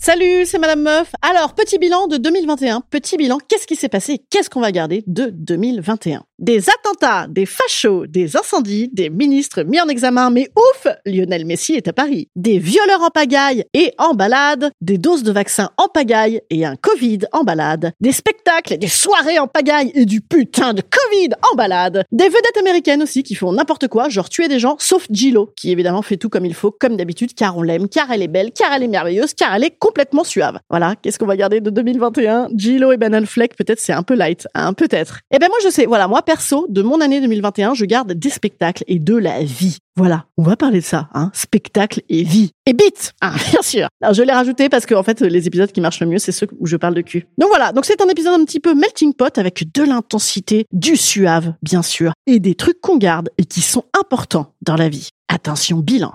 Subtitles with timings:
[0.00, 1.10] Salut, c'est Madame Meuf.
[1.22, 2.82] Alors, petit bilan de 2021.
[2.88, 4.20] Petit bilan, qu'est-ce qui s'est passé?
[4.30, 9.80] Qu'est-ce qu'on va garder de 2021 Des attentats, des fachos, des incendies, des ministres mis
[9.80, 12.28] en examen, mais ouf Lionel Messi est à Paris.
[12.36, 16.76] Des violeurs en pagaille et en balade, des doses de vaccins en pagaille et un
[16.76, 21.56] Covid en balade, des spectacles des soirées en pagaille et du putain de Covid en
[21.56, 25.52] balade, des vedettes américaines aussi qui font n'importe quoi, genre tuer des gens, sauf Gillo,
[25.56, 28.28] qui évidemment fait tout comme il faut, comme d'habitude, car on l'aime, car elle est
[28.28, 30.60] belle, car elle est merveilleuse, car elle est complètement suave.
[30.70, 34.14] Voilà, qu'est-ce qu'on va garder de 2021 Gillo et Ben Affleck, peut-être c'est un peu
[34.14, 35.18] light, hein, peut-être.
[35.34, 38.30] Eh ben moi je sais, voilà, moi perso, de mon année 2021, je garde des
[38.30, 39.78] spectacles et de la vie.
[39.96, 42.52] Voilà, on va parler de ça, hein, spectacle et vie.
[42.64, 43.88] Et beat, hein, bien sûr.
[44.00, 46.30] Alors je l'ai rajouté parce que en fait les épisodes qui marchent le mieux, c'est
[46.30, 47.26] ceux où je parle de cul.
[47.36, 50.96] Donc voilà, donc c'est un épisode un petit peu melting pot avec de l'intensité, du
[50.96, 55.08] suave, bien sûr, et des trucs qu'on garde et qui sont importants dans la vie.
[55.26, 56.12] Attention, bilan.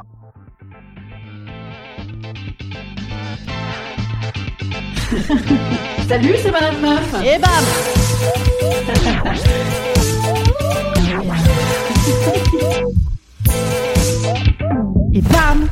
[6.08, 7.16] Salut, c'est Madame Meuf.
[7.24, 7.52] Et bam
[15.14, 15.70] Et bam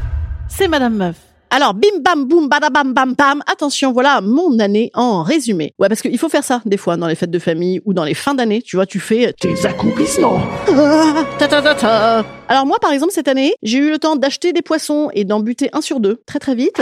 [0.48, 1.16] C'est Madame Meuf.
[1.50, 3.42] Alors, bim bam boum badabam bam bam.
[3.52, 5.74] Attention, voilà mon année en résumé.
[5.80, 8.06] Ouais, parce qu'il faut faire ça des fois dans les fêtes de famille ou dans
[8.06, 8.62] les fins d'année.
[8.62, 10.40] Tu vois, tu fais tes accomplissements.
[10.70, 12.26] Ah, ta ta ta ta.
[12.48, 15.40] Alors moi, par exemple, cette année, j'ai eu le temps d'acheter des poissons et d'en
[15.40, 16.80] buter un sur deux très très vite.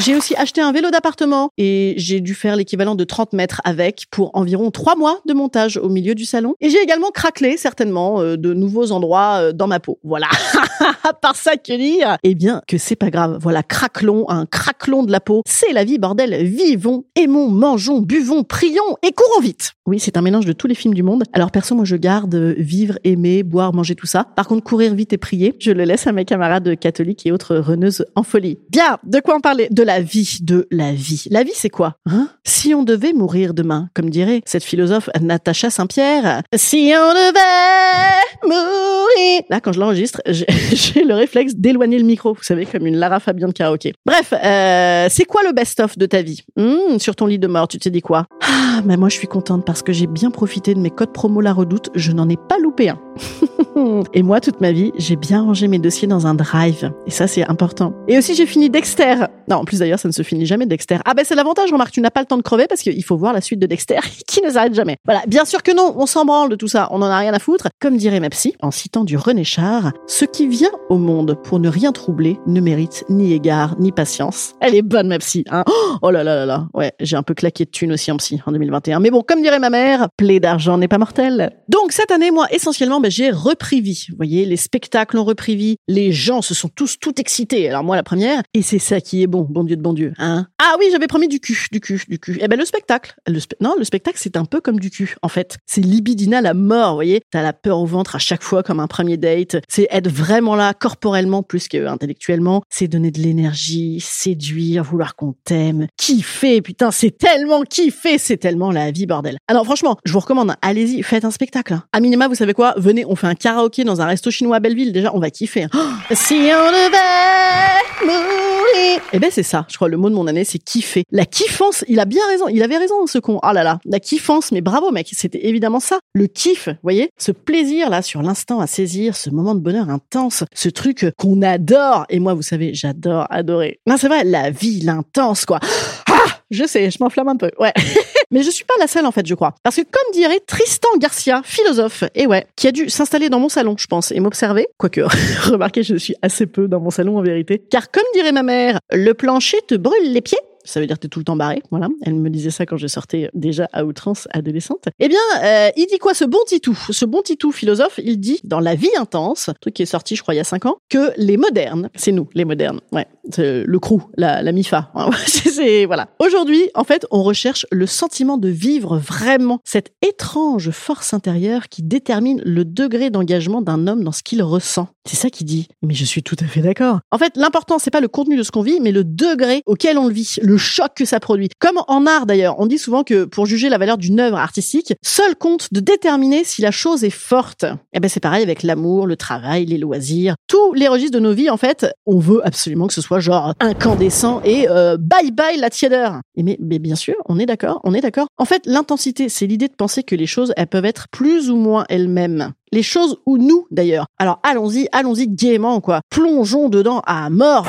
[0.00, 4.06] J'ai aussi acheté un vélo d'appartement et j'ai dû faire l'équivalent de 30 mètres avec
[4.12, 6.54] pour environ 3 mois de montage au milieu du salon.
[6.60, 9.98] Et j'ai également craquelé certainement euh, de nouveaux endroits euh, dans ma peau.
[10.04, 10.28] Voilà.
[11.20, 13.38] Par ça que dire, eh bien que c'est pas grave.
[13.42, 15.42] Voilà, craquelons, un craquelon de la peau.
[15.46, 16.44] C'est la vie, bordel.
[16.44, 19.72] Vivons, aimons, mangeons, buvons, prions et courons vite.
[19.86, 21.24] Oui, c'est un mélange de tous les films du monde.
[21.32, 24.26] Alors perso, moi je garde euh, vivre, aimer, boire, manger tout ça.
[24.36, 27.56] Par contre, courir vite et prier, je le laisse à mes camarades catholiques et autres
[27.56, 28.58] reneuses en folie.
[28.70, 29.66] Bien, de quoi en parler?
[29.88, 31.24] La vie, de la vie.
[31.30, 32.28] La vie, c'est quoi hein?
[32.44, 39.42] Si on devait mourir demain, comme dirait cette philosophe Natacha Saint-Pierre, si on devait mourir...
[39.48, 43.18] Là, quand je l'enregistre, j'ai le réflexe d'éloigner le micro, vous savez, comme une Lara
[43.18, 43.94] Fabian de karaoké.
[44.04, 46.42] Bref, euh, c'est quoi le best-of de ta vie?
[46.56, 48.26] Hmm, Sur ton lit de mort, tu t'es dit quoi?
[48.42, 51.40] Ah, mais moi je suis contente parce que j'ai bien profité de mes codes promo
[51.40, 52.98] La Redoute, je n'en ai pas loupé un.
[54.14, 56.92] Et moi, toute ma vie, j'ai bien rangé mes dossiers dans un drive.
[57.06, 57.94] Et ça, c'est important.
[58.08, 59.26] Et aussi, j'ai fini Dexter.
[59.48, 60.98] Non, en plus d'ailleurs, ça ne se finit jamais Dexter.
[61.04, 63.16] Ah ben c'est l'avantage, remarque, tu n'as pas le temps de crever parce qu'il faut
[63.16, 64.96] voir la suite de Dexter qui ne s'arrête jamais.
[65.04, 67.32] Voilà, bien sûr que non, on s'en branle de tout ça, on en a rien
[67.32, 67.68] à foutre.
[67.80, 71.60] Comme dirait ma psy, en citant du René Char, ce qui vient au monde pour
[71.60, 74.54] ne rien troubler ne mérite ni égard ni patience.
[74.60, 75.64] Elle est bonne ma psy, hein.
[76.02, 76.68] Oh là là là là.
[76.74, 79.00] Ouais, j'ai un peu claqué de thunes aussi en psy en 2021.
[79.00, 81.50] Mais bon, comme dirait ma mère, plaie d'argent n'est pas mortel.
[81.68, 84.06] Donc cette année, moi, essentiellement, ben, j'ai repris vie.
[84.10, 85.76] Vous voyez, les spectacles ont repris vie.
[85.88, 87.68] Les gens se sont tous tout excités.
[87.68, 88.42] Alors moi, la première.
[88.54, 90.46] Et c'est ça qui est bon, bon Dieu de bon Dieu, hein.
[90.60, 92.38] Ah oui, j'avais promis du cul, du cul, du cul.
[92.40, 93.14] Eh ben le spectacle.
[93.26, 95.56] Le spe- non, le spectacle, c'est un peu comme du cul, en fait.
[95.66, 97.20] C'est libidinal à mort, vous voyez.
[97.30, 99.56] T'as la peur au ventre à chaque fois comme un premier date.
[99.68, 102.62] C'est être vraiment là, corporellement plus que intellectuellement.
[102.70, 106.60] C'est donner de l'énergie, séduire, vouloir qu'on t'aime, kiffer.
[106.62, 109.38] Putain, c'est tellement kiffé, c'est tellement la vie, bordel.
[109.48, 111.74] Alors franchement, je vous recommande, hein, allez-y, faites un spectacle.
[111.74, 111.84] hein.
[111.92, 112.74] À minima, vous savez quoi?
[112.76, 114.92] Venez, on fait un karaoké dans un resto chinois à Belleville.
[114.92, 115.64] Déjà, on va kiffer.
[115.64, 115.68] hein.
[116.12, 119.00] Si on devait mourir.
[119.12, 119.66] Eh ben c'est ça.
[119.68, 121.02] Je crois le mot de mon année, c'est kiffer.
[121.10, 121.84] La kiffance.
[121.88, 122.46] Il a bien raison.
[122.48, 123.40] Il avait raison, ce con.
[123.42, 124.52] Oh là là, la kiffance.
[124.52, 125.08] Mais bravo, mec.
[125.12, 125.98] C'était évidemment ça.
[126.14, 130.44] Le kiff, voyez, ce plaisir là sur l'instant à saisir, ce moment de bonheur intense,
[130.54, 132.06] ce truc qu'on adore.
[132.08, 133.80] Et moi, vous savez, j'adore adorer.
[133.86, 135.58] Non, c'est vrai, la vie, l'intense, quoi.
[136.10, 137.50] Ah, je sais, je m'enflamme un peu.
[137.60, 137.72] Ouais.
[138.30, 139.54] Mais je suis pas la seule en fait, je crois.
[139.62, 143.48] Parce que comme dirait Tristan Garcia, philosophe, et ouais, qui a dû s'installer dans mon
[143.48, 145.00] salon, je pense, et m'observer, quoique,
[145.50, 148.80] remarquez, je suis assez peu dans mon salon en vérité, car comme dirait ma mère,
[148.92, 151.62] le plancher te brûle les pieds ça veut dire que t'es tout le temps barré.
[151.70, 151.88] Voilà.
[152.02, 154.84] Elle me disait ça quand je sortais déjà à outrance adolescente.
[155.00, 156.78] Eh bien, euh, il dit quoi ce bon titou?
[156.90, 160.22] Ce bon titou philosophe, il dit dans La vie intense, truc qui est sorti, je
[160.22, 163.06] crois, il y a cinq ans, que les modernes, c'est nous, les modernes, ouais,
[163.36, 164.92] le crew, la, MIFA.
[165.26, 166.08] c'est voilà.
[166.18, 171.82] Aujourd'hui, en fait, on recherche le sentiment de vivre vraiment cette étrange force intérieure qui
[171.82, 174.88] détermine le degré d'engagement d'un homme dans ce qu'il ressent.
[175.08, 175.68] C'est ça qu'il dit.
[175.82, 177.00] Mais je suis tout à fait d'accord.
[177.10, 179.98] En fait, l'important, c'est pas le contenu de ce qu'on vit, mais le degré auquel
[179.98, 181.48] on le vit, choc que ça produit.
[181.58, 184.94] Comme en art d'ailleurs, on dit souvent que pour juger la valeur d'une œuvre artistique,
[185.02, 187.64] seul compte de déterminer si la chose est forte.
[187.64, 191.22] Et eh ben c'est pareil avec l'amour, le travail, les loisirs, tous les registres de
[191.22, 195.30] nos vies en fait, on veut absolument que ce soit genre incandescent et euh, bye
[195.30, 196.20] bye la tièdeur.
[196.36, 198.26] Et mais, mais bien sûr, on est d'accord, on est d'accord.
[198.38, 201.56] En fait, l'intensité, c'est l'idée de penser que les choses elles peuvent être plus ou
[201.56, 204.06] moins elles-mêmes les choses ou nous d'ailleurs.
[204.18, 206.00] Alors allons-y, allons-y gaiement quoi.
[206.10, 207.66] Plongeons dedans à mort.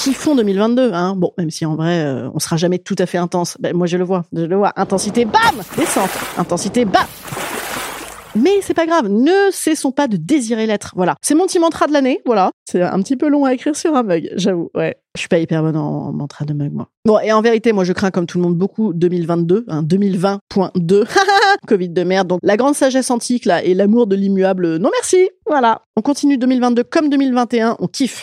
[0.00, 3.18] Font 2022 hein Bon, même si en vrai euh, on sera jamais tout à fait
[3.18, 3.56] intense.
[3.60, 4.72] Ben, moi je le vois, je le vois.
[4.76, 6.10] Intensité bam, descente.
[6.38, 7.04] Intensité bam.
[8.34, 10.92] Mais c'est pas grave, ne cessons pas de désirer l'être.
[10.94, 11.16] Voilà.
[11.20, 12.52] C'est mon petit mantra de l'année, voilà.
[12.64, 14.70] C'est un petit peu long à écrire sur un mug, j'avoue.
[14.74, 14.96] Ouais.
[15.16, 16.88] Je suis pas hyper bonne en, mantra de mug, moi.
[17.04, 21.04] Bon, et en vérité, moi, je crains comme tout le monde beaucoup 2022, hein, 2020.2.
[21.66, 22.28] Covid de merde.
[22.28, 25.28] Donc, la grande sagesse antique, là, et l'amour de l'immuable, non merci.
[25.46, 25.82] Voilà.
[25.96, 28.22] On continue 2022 comme 2021, on kiffe.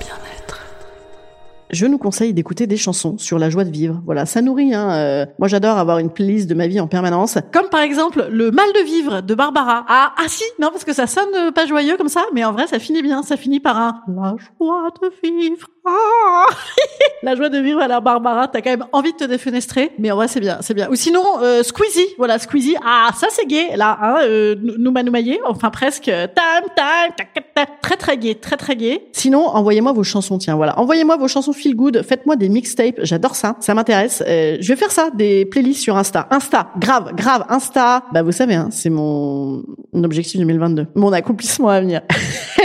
[1.71, 4.01] je nous conseille d'écouter des chansons sur la joie de vivre.
[4.05, 4.73] Voilà, ça nourrit.
[4.73, 4.91] Hein.
[4.91, 7.37] Euh, moi, j'adore avoir une playlist de ma vie en permanence.
[7.53, 9.85] Comme par exemple le mal de vivre de Barbara.
[9.87, 12.67] Ah, ah si, non, parce que ça sonne pas joyeux comme ça, mais en vrai,
[12.67, 13.23] ça finit bien.
[13.23, 15.67] Ça finit par un la joie de vivre.
[15.83, 16.45] Ah
[17.23, 20.11] la joie de vivre à la Barbara, t'as quand même envie de te défenestrer, mais
[20.11, 20.87] en vrai c'est bien, c'est bien.
[20.91, 24.55] Ou sinon euh, Squeezie, voilà Squeezie, ah ça c'est gay là, hein, euh,
[24.91, 29.07] manoumaillé, enfin presque, tam tam, très très gay, très très gay.
[29.11, 33.35] Sinon envoyez-moi vos chansons, tiens voilà, envoyez-moi vos chansons feel good, faites-moi des mixtapes, j'adore
[33.35, 34.23] ça, ça m'intéresse.
[34.27, 38.03] Euh, je vais faire ça, des playlists sur Insta, Insta, grave, grave, Insta.
[38.13, 39.63] Bah vous savez, hein, c'est mon
[39.93, 42.01] objectif 2022, mon accomplissement à venir.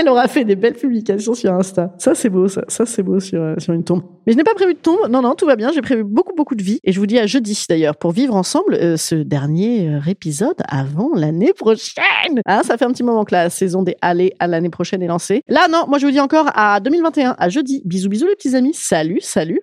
[0.06, 3.18] Elle aura fait des belles publications sur Insta, ça c'est beau, ça, ça c'est beau
[3.18, 4.02] sur, sur une tombe.
[4.24, 5.08] Mais je n'ai pas prévu de tombe.
[5.10, 5.72] Non, non, tout va bien.
[5.72, 6.78] J'ai prévu beaucoup, beaucoup de vie.
[6.84, 10.56] Et je vous dis à jeudi, d'ailleurs, pour vivre ensemble euh, ce dernier euh, épisode
[10.68, 12.40] avant l'année prochaine.
[12.44, 15.08] Hein, ça fait un petit moment que la saison des allées à l'année prochaine est
[15.08, 15.42] lancée.
[15.48, 17.82] Là, non, moi, je vous dis encore à 2021, à jeudi.
[17.84, 18.74] Bisous, bisous, les petits amis.
[18.74, 19.60] Salut, salut.